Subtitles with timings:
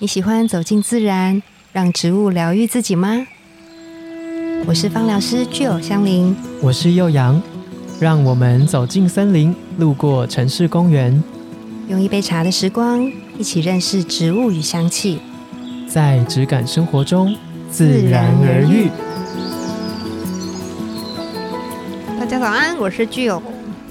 [0.00, 3.26] 你喜欢走进自然，让植物疗愈自己吗？
[4.64, 7.42] 我是芳疗师具有香林，我是幼阳，
[7.98, 11.20] 让我们走进森林，路过城市公园，
[11.88, 15.18] 用一杯茶的时光，一起认识植物与香气，
[15.88, 17.34] 在质感生活中
[17.68, 18.88] 自然而愈。
[22.20, 23.42] 大家早安，我是具有。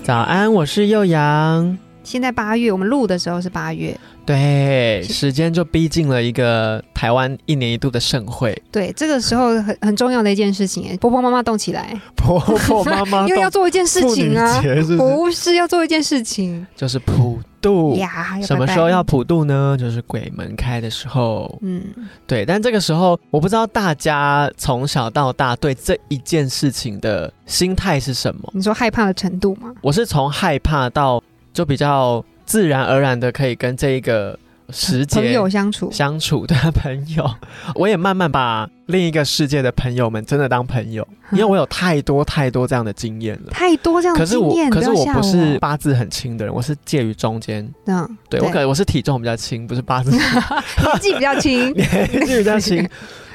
[0.06, 1.78] 早安，我是幼阳。
[2.02, 4.00] 现在八月，我们录的时候是八月。
[4.28, 8.62] 对，时间就逼近了一个台湾一年一度的盛会。
[8.70, 18.38] 对，这个时候很很重要的一件事情，婆婆妈妈动起来， 婆婆妈妈 因为要做一件事情啊，是是不是要做一件事情，就是普渡呀。
[18.44, 19.78] 什么时候要普渡呢？
[19.80, 21.58] 就是鬼门开的时候。
[21.62, 21.82] 嗯，
[22.28, 22.46] 对。
[22.46, 28.52] 但这个时候，我不知道大家从小到大对这一件事情的心态是什么？
[28.54, 29.74] 你说害怕的程度吗？
[29.82, 31.24] 我是从害怕到。
[31.54, 34.40] 就比较自然而然的可以跟这一个
[34.72, 37.30] 时间朋友相处相处的朋友，
[37.76, 44.70] 我也慢慢把另一个世界的朋友们真的当朋友，因为我有太多太多这样的经验了，太多这样的经验。
[44.70, 47.70] 可是我不是八字很轻的人，我是介于中间。
[47.86, 52.90] 嗯，对我可能我是体重比较轻，不是八字， 年纪比较轻， 年纪比较轻。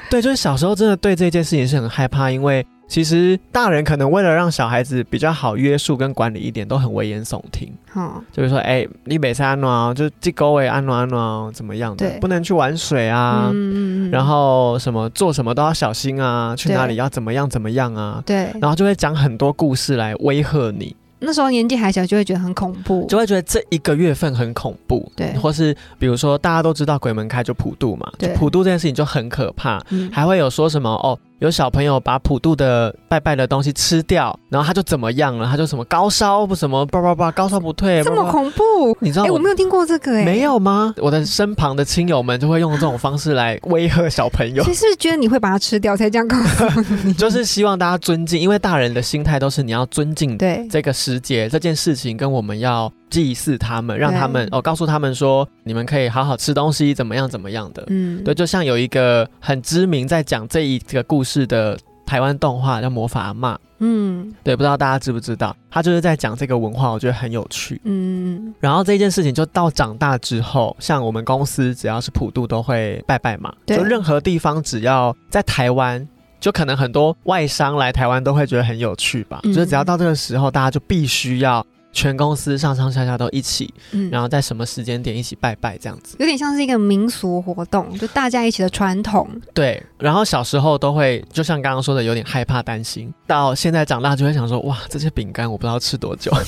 [0.09, 2.65] 对，就是小时候真的对这件事情是很害怕，因为。
[2.87, 7.71] 其实大人可能为了让小孩子比较好约束跟管理一点，都很危言耸听。
[7.89, 12.07] 好，就是说，哎，你北山安暖，就这沟位安暖安暖怎么样的？
[12.19, 13.49] 不能去玩水啊。
[13.53, 18.21] 嗯然后什么做什么都要小心啊，去哪里要怎么样怎么样啊？
[18.25, 18.51] 对。
[18.61, 20.95] 然后就会讲很多故事来威吓你。
[21.25, 31.17] 那时候年纪还小，就会觉得很恐怖，就会觉得这一个月份很恐怖，对，或是比如说大家都知道鬼门开就普渡嘛，就普渡这件事情就很可怕，还会有说什么哦。
[31.43, 35.45] 有小朋友把普渡的拜拜的东西吃掉，然后他就怎么样了？
[35.45, 38.95] 他就什么高烧不什么叭叭叭高烧不退，这么恐怖？
[39.01, 39.25] 你知道？
[39.25, 40.95] 哎，我没有听过这个，哎，没有吗？
[40.99, 44.63] 我的身旁的亲友们就会用这种方式来威吓小朋友。
[44.65, 52.89] 其实觉得你会把它吃掉才这样告诉你， 就是希望大家尊敬，因为大人的心态都是你要尊敬对这个时节这件事情，跟我们要。
[53.13, 57.83] 祭祀他们，让他们哦，告诉他们说，你们可以好好吃东西，怎么样怎么样的。
[57.89, 63.53] 嗯，对，就像有一个很知名在讲这一个故事的台湾动画叫《魔法阿妈》。
[63.77, 67.79] 嗯，对，不知道大家知不知道，他就是在讲这个文化，我觉得很有趣。
[67.83, 76.03] 嗯，然后这件事情就到长大之后，像我们公司只要是普渡都会拜拜嘛，就任何地方只要在台湾，
[76.39, 79.39] 就可能很多外商来台湾都会觉得很有趣吧。
[79.43, 81.63] 就是只要到这个时候，大家就必须要。
[81.93, 89.29] 全公司上上下下都一起，嗯，然后在什么时间点一起拜拜这样子，有点像是一个民俗活动，就大家一起的传统。
[89.53, 96.31] 对，然后小时候都会，就像刚刚说的，有点害怕担心，到现在长大就会想说，哇，这些饼干我不知道吃多久。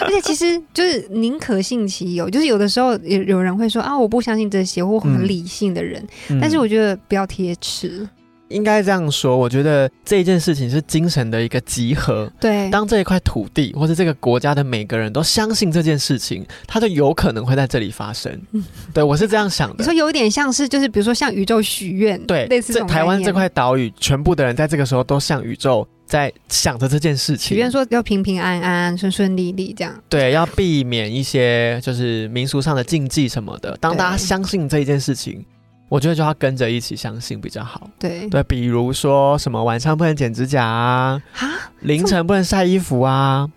[0.00, 6.04] 而且其实就是宁可信其有，就是有的时候有有人会说啊，我不相信这些，或很理性的人，
[6.40, 8.08] 但是我觉得不要贴齿。
[8.54, 12.30] 应该这样说，我觉得这一件事情是精神的一个集合。
[12.40, 18.40] 对，当这一块土地或者这个国家的每个人都相信这件事情，它就有可能会在这里发生。
[18.52, 19.76] 嗯，对我是这样想的。
[19.78, 29.92] 你说有点像是，就是比如说向宇宙许愿，对，类似这台湾这块岛屿，全部的人在这个时候都向宇宙在想着这件事情，许愿说要平平安安、顺顺利利这样。
[30.08, 33.76] 对，要避免一些就是民俗上的禁忌什么的。
[33.80, 35.44] 当大家相信这一件事情。
[35.88, 37.88] 我觉得就要跟着一起相信比较好。
[37.98, 41.22] 对对，比如说什么晚上不能剪指甲啊，
[41.80, 43.48] 凌晨不能晒衣服啊。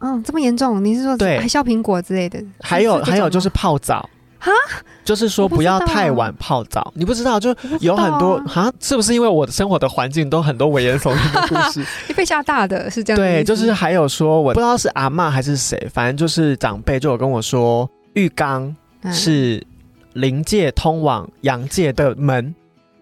[0.00, 0.84] 嗯，这么严重？
[0.84, 2.42] 你是说对还削苹果之类的？
[2.60, 4.06] 还有还有就是泡澡
[4.40, 4.50] 啊，
[5.04, 6.92] 就是说不要太晚泡澡。
[6.94, 8.70] 你不知道就有很多啊？
[8.78, 11.82] 是不是因为我的生活的环境都很多危言耸听的故事？
[12.08, 13.16] 你被吓大的是这样？
[13.16, 18.76] 对，就是还有说我不知道是阿妈还是谁，反正就是长辈就有跟我说，浴缸
[19.12, 19.66] 是。
[20.16, 22.54] 灵界通往阳界的门，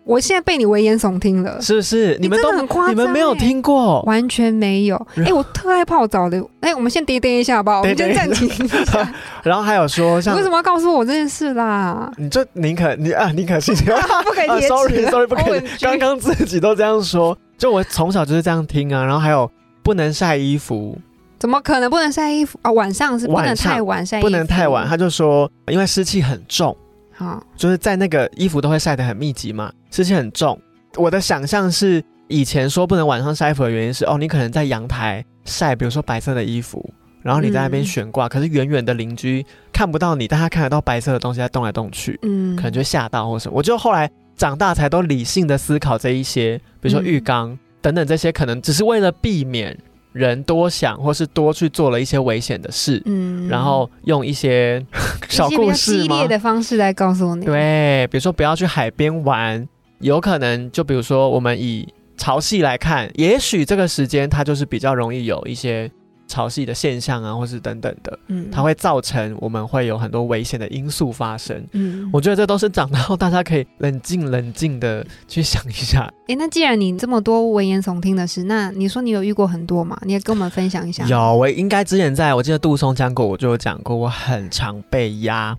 [0.04, 2.18] 我现在被你危言耸听了，是不是？
[2.20, 5.06] 你们都很夸张，你们没有听过，完全没有。
[5.16, 6.44] 哎，我特爱泡澡的。
[6.60, 9.12] 哎，我们先跌跌一下好不好，我们先暂停一下。
[9.42, 12.12] 然后还有说，像为什么要告诉我这件事啦？
[12.16, 13.74] 你就宁可你啊，宁可信
[14.24, 15.62] 不可以 贴 Sorry，Sorry，不可以。
[15.80, 19.04] 刚刚自己都这样说，就我从小就是这样听啊。
[19.04, 19.50] 然后还有
[19.82, 20.98] 不能晒衣服，
[21.38, 22.70] 怎么可能不能晒衣服啊？
[22.72, 24.86] 晚上是不能太晚晒，不能太晚。
[24.86, 26.76] 他就说，因为湿气很重。
[27.14, 30.60] 好，就是在那个衣服都会晒得很密集嘛，湿气很重。
[30.96, 36.88] 我的想象是，以前说不能晚上晒衣服的原因是，哦，你可能在阳台晒，比如说白色的衣服，
[37.22, 43.56] 然后你在那边悬挂，可是远远的邻居看不到你，但他看得到白色的东西在动来动去，嗯，可能就吓到或什么。
[43.56, 49.76] 我就后来长大才都理性的思考这一些，比如说浴缸等等这些，可能只是为了避免
[50.14, 54.82] 人多想，或是多去做了一些危险的事，嗯，然后用一些
[55.28, 59.68] 小故事激烈的方式来告诉你，对，比如说不要去海边玩，
[59.98, 65.90] 有可能就比如说我们以潮汐来看，也许这个时间它就是比较容易有一些。
[66.26, 71.64] 潮汐的现象啊，或是等等的，嗯，它会造成我们会有很多危险的因素发生。
[71.72, 76.10] 嗯，我觉得这都是长大后大家可以冷静冷静的去想一下。
[76.28, 79.98] 哎，那既然你这么多危言耸听的事，那你说你有遇过很多吗？
[80.02, 81.06] 你也跟我们分享一下。
[81.06, 85.56] 有，我应该之前在我记得杜松讲过，我就有讲过，我很常被压。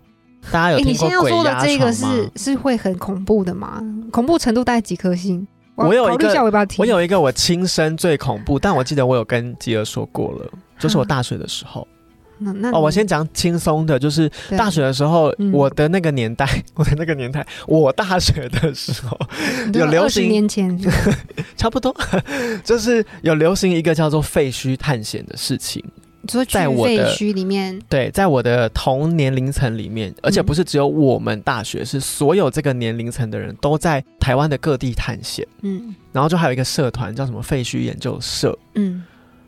[0.52, 3.82] 大家有听过鬼压这个是是会很恐怖的吗？
[4.12, 5.48] 恐怖程度大概几颗星？
[5.75, 10.50] 我有一个，我有一个我亲身最恐怖，但我记得我有跟吉儿说过了，
[10.80, 11.88] 就是我大学的时候。
[12.38, 16.45] 那那哦，我先讲轻松的，就是大学的时候，我的那个年代，
[16.75, 19.18] 我的那个年代，我大学的时候
[19.74, 20.77] 有流行年前
[21.56, 21.95] 差不多，
[22.63, 25.81] 就是有流行一个叫做废墟探险的事情。
[26.25, 35.48] 在我的墟里面，对，在我的同年龄层里面，而且不是只有我们大学，是所有这个年龄层的人都在台湾的各地探险。
[35.62, 38.57] 嗯，然后就还有一个社团叫什么废墟研究社。
[38.74, 39.04] 嗯，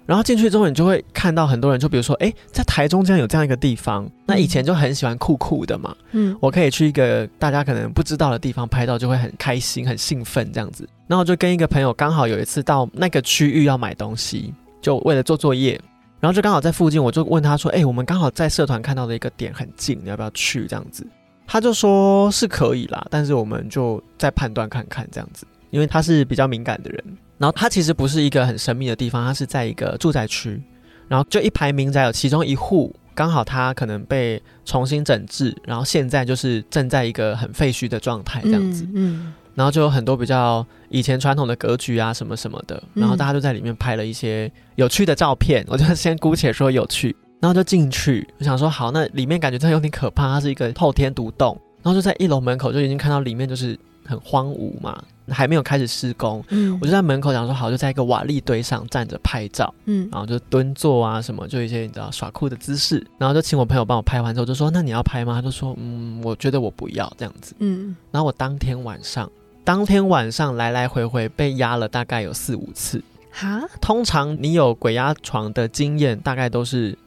[0.06, 5.96] 然后进去之后，你就会看到很多人，就比如说，哎，在台中这样有这样一个地方，那以前就很喜欢酷酷的嘛。
[6.12, 10.88] 嗯，我可以去一个大家可能不知道的地方拍照，就会很开心、很兴奋这样子。
[11.08, 15.80] 然后就跟一个朋友刚好有一次到那个区域要买东西，就为了做作业。
[16.20, 21.06] 然后就刚好在附近，我就问他说：“哎，我们刚好在社团看到的一个点很近，你要不要去？”这样子，
[21.46, 27.04] 他就说是可以啦，但是我们就再判断看看这样子，因为他是比较敏感的人。
[27.38, 30.60] 然后他其实不是一个很神秘的地方，他是在一个住宅区，
[31.08, 38.88] 然后就一排民宅，有其中一户刚好他可能被重新整治，然后现在就是正在一个很废墟的状态这样子。
[38.96, 39.34] 嗯。
[39.58, 45.66] 然后就有很多比较以前传统的格局啊，什么什么的，然后大家就在里面拍了一些有趣的照片。
[45.68, 53.76] 我就先姑且说有趣，然后就进去，我想说好，那里面感觉真的有点可怕，它是一个透天独栋，然后就在一楼门口就已经看到里面就是
[54.06, 56.44] 很荒芜嘛，还没有开始施工。
[56.50, 59.74] 嗯，我就在门口想说好，就在一个瓦砾堆上站着拍照。
[59.86, 65.34] 嗯，然后就蹲坐啊什么，就一些你知道耍酷的姿势，然后就请我朋友帮我拍完之后就说那你要拍吗？
[65.34, 67.56] 他就说嗯，我觉得我不要这样子。
[67.58, 69.28] 嗯，然后我当天晚上。
[69.68, 73.62] 当天晚上来来回回被压了大概有四五次，哈。
[73.82, 76.98] 通常你有鬼压床的经验，大概都是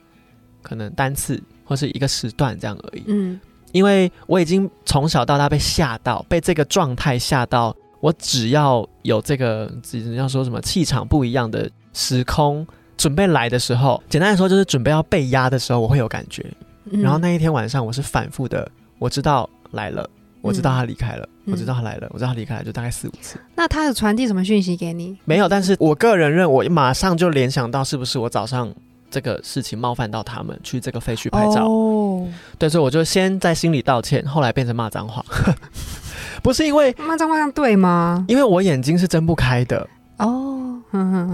[0.60, 3.04] 可能单次或是一个时段这样而已。
[3.06, 3.40] 嗯，
[3.72, 9.72] 因为我已经从小到大被吓到，被这个状态吓到，我只要有这个，
[10.14, 12.66] 要说什么气场不一样的时空
[12.98, 16.44] 准备来的时候，简单来说就是准备要被压的时候，我会有感觉。
[16.90, 20.06] 然后那一天晚上我是反复的，我知道来了。
[20.42, 23.38] 我知道他离开了，我知道他来了，我知道他离开了，就大概四五次。
[23.54, 25.18] 那他有传递什么讯息给你？
[25.24, 28.72] 没有，但是我个人认，我马上就联想到是不是我早上
[29.10, 31.68] 这个事情冒犯到他们，去这个废墟拍照。
[31.68, 32.26] 哦，
[32.58, 35.22] 对，所以我就先在心里道歉，后来变成骂脏话。
[36.42, 38.24] 不是因为骂脏话这样对吗？
[38.26, 39.86] 因为我眼睛是睁不开的。
[40.16, 40.80] 哦，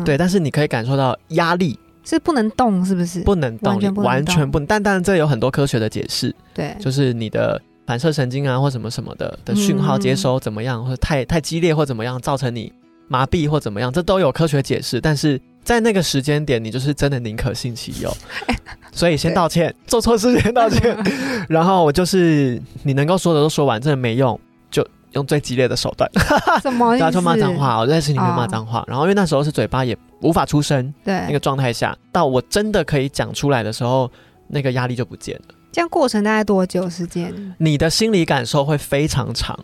[0.05, 3.21] 对，但是你可以感受到压力是不能动，是不是？
[3.21, 4.67] 不能动，完全不能。
[4.67, 6.35] 但当然，这有很多科学的解释。
[6.53, 7.63] 对，就是你的。
[7.87, 12.73] 反射神经啊，或什么什么的的讯号接收怎么样，或者太太激烈或怎么样，造成你
[13.09, 15.01] 麻痹或怎么样，这都有科学解释。
[15.01, 18.13] 但是在那个时间点，你就是真的宁可信其有，
[18.93, 20.97] 所以先道歉，做错事先道歉。
[21.49, 24.39] 然后我就是你能够说的都说完，真的没用，
[24.71, 26.11] 就用最激烈的手段，
[26.61, 28.85] 什么大家就骂脏话，我在心里面骂脏话。
[28.89, 34.11] 然后因为那时候是嘴巴也无法出声，对那个状态下，到我真的可以讲出来的时候，
[34.49, 35.55] 那个压力就不见了。
[35.77, 37.55] 这样过程大概多久时间？
[37.59, 39.55] 你的心理感受会非常长，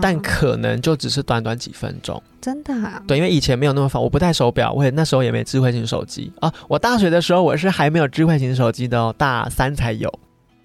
[0.00, 2.20] 但可能就只是短短几分钟。
[2.40, 2.74] 真的？
[3.06, 6.52] 对，因为以前没有那么方，我不戴手表，我也那时候也没智慧型手机啊。
[6.66, 10.12] 我大学的时候我是还没有智慧型手机的哦，大三才有。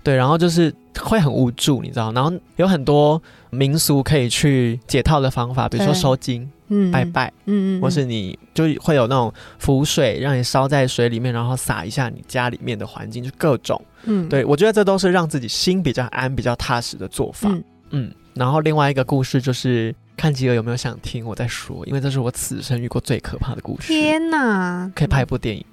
[0.01, 2.11] 对，然后就是会很无助，你知道？
[2.13, 6.51] 然后有很多民俗可以去解套的方法，比如说收金。
[6.69, 17.49] 嗯，拜拜，嗯嗯，或是你就会有那种浮水，让你烧在水里面，然后洒一下你家里面的环境，就各种，嗯，对我觉得这都是让自己心比较安、比较踏实的做法，
[17.91, 23.87] 嗯，然后另外一个故事就是看吉尔有没有想听我再说，因为这是我此生遇过最可怕的故事。
[23.87, 25.63] 天哪，可以拍一部电影。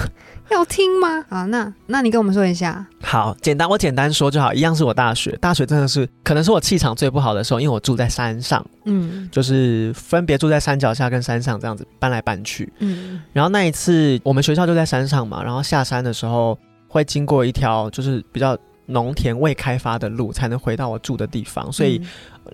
[0.50, 1.24] 要听吗？
[1.28, 2.86] 啊，那那你跟我们说一下。
[3.02, 4.54] 好，简单，我简单说就好。
[4.54, 13.20] 一样是我大学，大学真的是可能是我气场最不好的时候，因为我住在山上，嗯，就是分别住在山脚下跟山上这样子搬来搬去，嗯。
[13.32, 22.00] 然后那一次我们学校就在山上嘛，然后下山的时候会经过一条就是比较农田未开发的路才能回到我住的地方，所以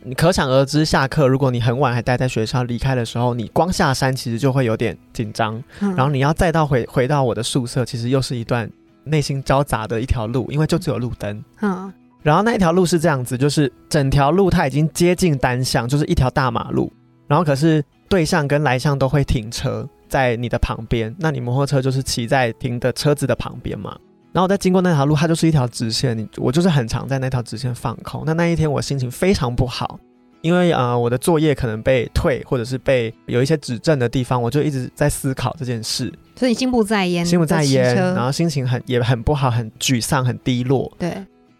[0.04, 8.70] 你可想而知，下课如果你很晚还待在学校，离开的时候，你光下山其实就会有点紧张，然后你要再到回回到我的宿舍，其实又是一段
[9.04, 11.44] 内心交杂的一条路，因为就只有路灯。
[11.60, 16.92] 嗯，然后那一条路是这样子，就是整条路它已经接近单向，就是一条大马路，
[17.26, 23.96] 然后可是对向跟来向都会停车在你的旁边，那你摩托车就是骑在停的车子的旁边嘛。
[24.32, 26.16] 然后我在经过那条路，它就是一条直线。
[26.16, 28.22] 你我就是很常在那条直线放空。
[28.24, 29.98] 那那一天我心情非常不好，
[30.40, 36.12] 因为呃我的作业可能被退，或者是被有一些指正的地方，我就一直在思考这件事。
[36.34, 40.90] 所以心不在焉，心不在焉，然后心情很也很不好，很沮丧，很低落。
[40.98, 41.12] 对。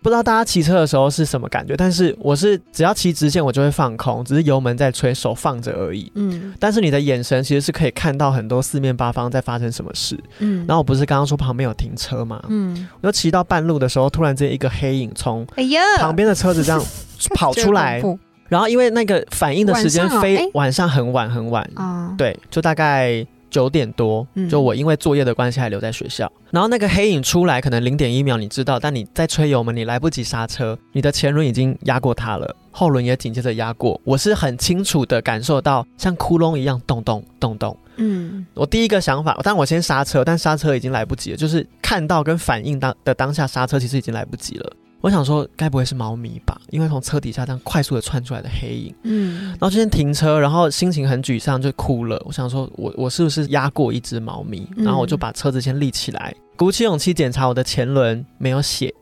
[0.03, 6.11] 不知道大家骑车的时候是什么感觉，但是我是只要骑直线我就会放空，只是油门在吹，手放着而已。
[6.17, 10.19] 嗯，但是你的眼神其实是可以看到很多四面八方在发生什么事。
[10.41, 12.43] 嗯，然后我不是刚刚说旁边有停车吗？
[12.49, 16.85] 嗯，我就骑到半路的时候，突然间一个黑影从哎呀旁边的车子这样
[17.37, 18.03] 跑出来，
[18.49, 23.25] 然后因为那个反应的时间非晚上很晚很晚啊，对，就大概。
[23.53, 26.31] 九点多，就我因为作业的关系还留在学校。
[26.51, 34.01] 然后那个黑影出来，可能零点一秒，你知道，但你在吹油门，你来不及刹车，你的前轮已经压过它了，后轮也紧接着压过。
[34.05, 37.77] 我是很清楚的感受到像窟窿一样咚咚咚咚。
[37.97, 44.73] 嗯，我第一个想法，但我先刹车，但刹车已经来不及了，就是看到跟反应当的当下刹车，其实已经来不及了。
[45.03, 46.59] 我想说，该不会是猫咪吧？
[46.71, 52.23] 因为从车底下这样快速的窜出来的黑影，嗯，然后就先停车，然后心情很沮丧，就哭了。
[52.25, 54.67] 我想说，我我是不是压过一只猫咪？
[54.77, 58.95] 然后我就把车子先立起来，鼓起勇气检查我的前轮没有血，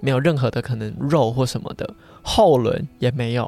[0.00, 1.88] 没有任何的可能肉或什么的，
[2.20, 3.44] 后轮也没有。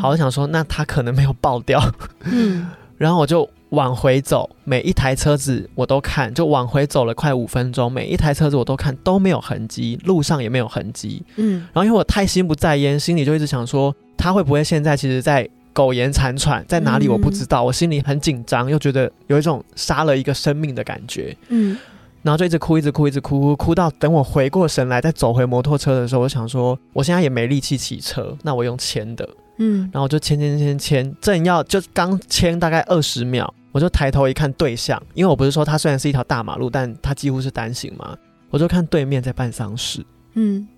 [0.00, 1.82] 好，我想说，那它可能没有爆掉。
[2.20, 3.48] 嗯， 然后我就。
[3.72, 11.22] 往回走，每一台车子我都看，就往回走了快五分钟，每一台车子我都看都没有痕迹，路上也没有痕迹。
[11.36, 21.34] 嗯，然后因为我太心不在焉，心里就一直想说，他会不会现在其实在苟延残喘，在哪里我不知道，我心里很紧张，又觉得有一种杀了一个生命的感觉。
[21.48, 21.74] 嗯，
[22.20, 29.26] 然后就一直哭，一直哭，一直哭，哭哭到等我回过神来，再走回摩托车的时候，我想说，我现在也没力气骑车，那我用牵的。
[29.56, 33.52] 嗯，然后我就牵牵牵牵，正要就刚牵大概二十秒。
[33.72, 38.16] 我就抬头一看对象，因为我不是说它虽然是一条大马路，但它几乎是单行嘛。
[38.50, 40.68] 我就看对面在办丧事，嗯，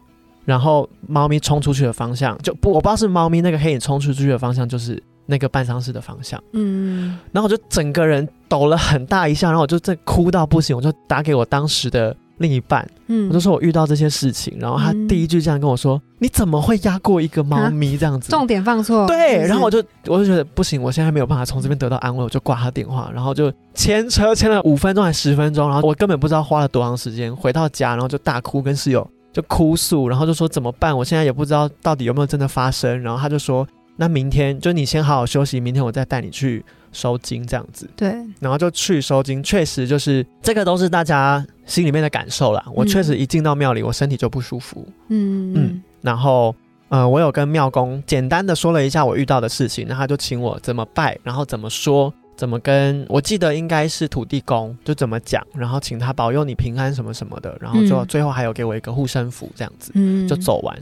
[0.45, 12.17] 然后猫咪冲出去的方向就不，我不知道是猫咪那个黑影冲出去的方向就是那个办丧事的方向，嗯，然后我就整个人抖了很大一下，然后我就在哭到不行，我就打给我当时的。
[12.39, 19.07] 另一半，嗯，我就说我遇到这些事情，然后他第一句这样跟我说：“你怎么会压过一个猫咪这样子？”重点放错。
[19.07, 27.35] 对，然后我就我就觉得不行，我现在没有办法从这边得到安慰，我就挂他电话，然后就牵车牵了五分钟还十分钟，然后我根本不知道花了多长时间。
[27.35, 30.97] 回到家，然后就大哭，跟室友就哭诉，然后就说怎么办？
[30.97, 33.01] 我现在也不知道到底有没有真的发生。
[33.03, 36.65] 然后他就说：“那明天就你先好好休息，明天我再带你去。”
[36.95, 42.65] 收金这样子，对，然后就去收金，确实就是这个都是大家心里面的感受啦。
[42.73, 46.55] 我确实一进到庙里，我身体就不舒服，嗯嗯，然后
[46.89, 60.79] 呃，我有跟庙公简单的说了一下我遇到的事情，那他就请我怎么拜，然后怎么说，怎么跟我记得应该是土地公就怎么讲，然后请他保佑你平安什么什么的，然后就最后还有给我一个护身符这样子，嗯，就走完。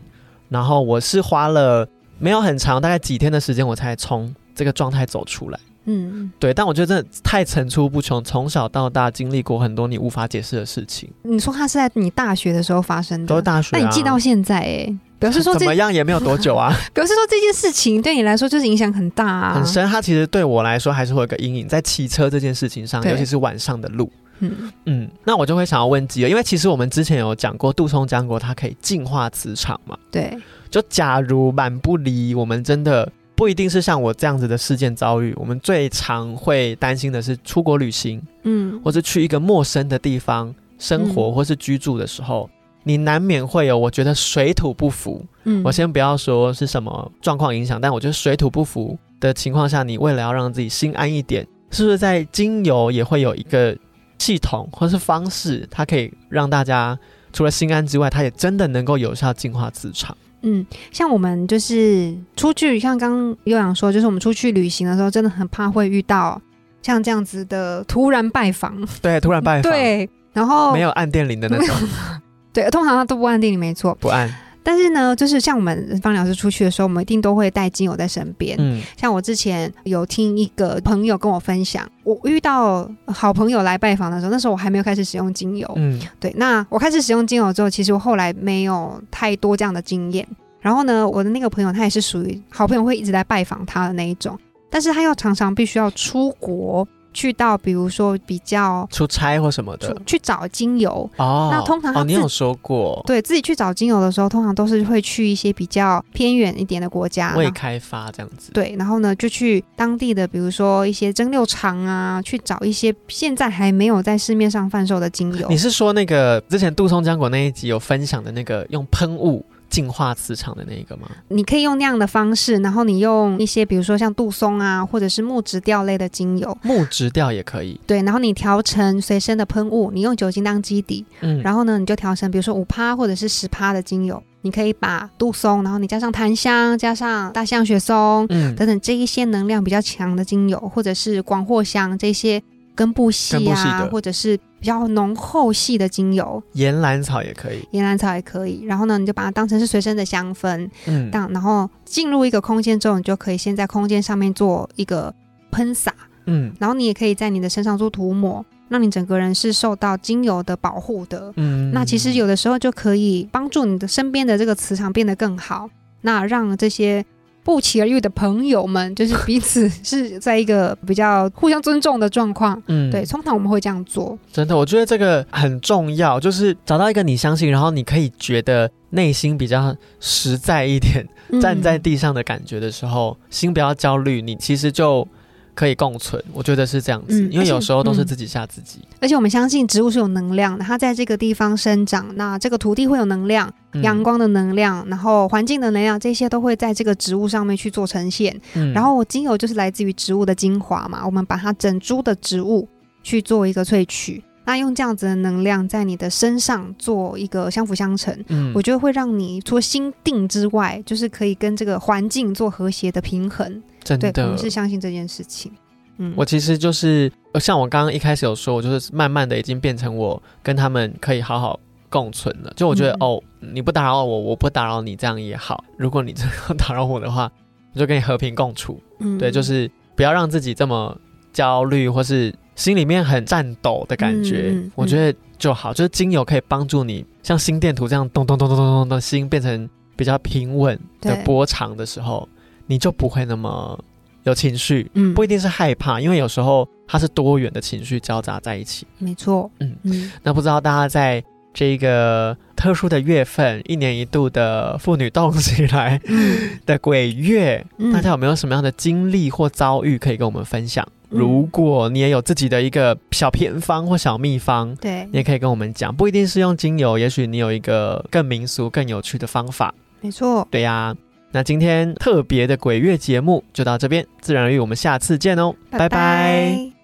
[0.49, 1.88] 然后我是花了
[2.19, 5.59] 没有很长，大概几天的时间，我才从这个状态走出来。
[5.84, 11.10] 嗯，对，但我觉得真的太层出不穷，从小到大经历过很多你无法解释的事情。
[11.22, 16.72] 你说他是在你大学的时候发生的，都是大学，那你记到现在，哎，表示说怎么样也没有多久啊。
[16.94, 19.84] 表示说这件事情对你来说就是影响很大，啊，很深。
[19.88, 24.10] 它其实对我来说还是会有个阴影，在骑车这件事情上，尤其是晚上的路。
[24.38, 29.96] 嗯嗯，那我就会想要问基因为其实我们之前有讲过，杜松讲过它可以净化磁场嘛。
[30.12, 30.36] 对，
[30.70, 33.10] 就假如满不离，我们真的。
[33.42, 42.49] 不一定是像我这样子的事件遭遇，我们最常会担心的是出国旅行，嗯，或者去一个陌生的地方生活或是居住的时候，
[42.84, 45.26] 你难免会有我觉得水土不服。
[45.42, 53.76] 嗯，我先不要说是什么状况影响，但我觉得水土不服的情况下，你为了要让自己心安一点，是不是在精油也会有一个
[54.18, 56.96] 系统或是方式，它可以让大家
[57.32, 60.16] 除了心安之外，它也真的能够有效净化磁场。
[60.42, 66.40] 嗯，像我们就是出去，像刚悠扬说，就是我们出去旅行的时候，真的很怕会遇到
[66.82, 68.76] 像这样子的突然拜访。
[69.00, 69.70] 对，突然拜访。
[69.72, 71.76] 对，然后没有按电铃的那种。
[72.52, 74.28] 对，通常他都不按电铃，没错，不按。
[74.62, 78.57] 但是呢，就是像我们方老师出去的时候，我们一定都会带精油在身边。
[78.61, 85.71] 嗯，像我之前有听一个朋友跟我分享，我遇到好朋友来拜访的时候，那时候我还没有开始使用精油。
[85.76, 90.26] 嗯，对，那我开始使用精油之后，其实我后来没有太多这样的经验。
[90.61, 94.38] 然后呢，我的那个朋友他也是属于好朋友会一直在拜访他的那一种，
[94.71, 101.50] 但是他又常常必须要出国去到，比如说比较出差或什么的去找精油哦。
[101.52, 108.52] 那通常哦，你有说过，对自己去找精油的时候，通常都是会去一些比较偏远一点的国家，未开发这样子。
[108.52, 115.47] 对，然后呢，就去当地的，比如说一些蒸馏厂啊，去找一些现在还没有在市面上贩售的精油。
[115.49, 119.45] 你是说那个之前杜松浆果那一集有分享的那个用喷雾？
[119.73, 121.09] 净化磁场的那一个吗？
[121.29, 127.81] 你可以用那样的方式，然后你用一些，比如说像杜松啊，或者是木质调类的精油，木质调也可以。
[127.87, 142.43] 对，然后你调成随身的喷雾，你用酒精当基底，嗯，然后呢，你就调成比如说五趴或者是十趴的精油，你可以把杜松，然后你加上檀香，加上大象雪松，嗯，等等这一些能量比较强的精油，或者是广藿香这些。
[142.75, 148.62] 根部系啊，或者是比较浓厚系的精油，岩兰草也可以，岩兰草也可以。
[148.64, 155.14] 然后呢，你就把它当成是随身的香氛，嗯，当然后进入一个空间之后，你就可以先在空间上面做一个
[155.50, 155.93] 喷洒，
[156.26, 165.69] 嗯，然后你也可以在你的身上做涂抹，让你整个人是受到精油的保护的，嗯，那其实有的时候就可以帮助你的身边的这个磁场变得更好，
[166.00, 167.05] 那让这些。
[167.44, 172.61] 不期而遇的朋友们，就是彼此是在一个比较互相尊重的状况。
[172.66, 174.18] 嗯，对，通常我们会这样做。
[174.32, 181.06] 真的，我觉得这个很重要，就是找到一个你相信，然后你可以觉得内心比较实在一点，
[181.40, 185.06] 站在地上的感觉的时候，心不要焦虑，你其实就。
[185.54, 188.80] 可以共存，我觉得是这样子，因为有时候都是自己吓自己。
[189.00, 198.35] 而且我们相信植物是有能量的，它在这个地方生长，那这个土地会有能量，阳光的能量，然后环境的能量，这些都会在这个植物上面去做呈现。
[198.75, 202.66] 然后精油就是来自于植物的精华嘛，我们把它整株的植物
[203.02, 208.16] 去做一个萃取，那用这样子的能量在你的身上做一个相辅相成，
[208.54, 213.62] 我觉得会让你除了心定之外，就是可以跟这个环境做和谐的平衡。
[213.84, 215.52] 真的，我是相信这件事情。
[215.98, 221.60] 嗯，我其实就是像我刚刚一开始有说，我就是慢慢的已经变成我跟他们可以好好
[221.90, 222.52] 共存了。
[222.56, 225.62] 就我觉得哦，你不打扰我，我不打扰你，这样也好。
[225.76, 227.30] 如果你真的 打扰我的话，
[227.74, 228.80] 我就跟你和平共处。
[229.00, 230.97] 嗯，对，就是不要让自己这么
[231.30, 234.58] 焦虑，或是心里面很颤抖的感觉。
[234.75, 242.26] 我觉得就好，就是精油可以帮助你，像心电图这样咚咚咚咚咚咚的心变成比较平稳的波长的时候。
[242.73, 243.78] 你就不会那么
[244.23, 248.87] 有情绪，嗯，不一定是害怕，因为有时候它是多元的情绪交杂在一起。
[248.97, 250.11] 没错，嗯嗯。
[250.23, 256.00] 那不知道大家在这个特殊的月份，一年一度的妇女动起来
[256.65, 260.89] 的鬼月，大家有没有什么样的经历或遭遇可以跟我们分享？
[261.11, 269.75] 如果你也有自己的一个小偏方或小秘方，对，你也可以跟我们讲，不一定是用精油，也许你有一个更民俗、更有趣的方法。
[270.00, 270.97] 没错，对呀。
[271.32, 276.81] 那今天特别的鬼月节目就到这边，自然而然我们下次见哦，拜拜。